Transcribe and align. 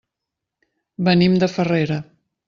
Venim 1.09 1.35
de 1.43 1.49
Farrera. 1.57 1.99